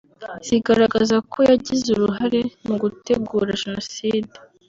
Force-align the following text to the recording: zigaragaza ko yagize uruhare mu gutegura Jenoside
zigaragaza 0.47 1.15
ko 1.31 1.39
yagize 1.49 1.87
uruhare 1.91 2.39
mu 2.65 2.75
gutegura 2.81 3.59
Jenoside 3.63 4.33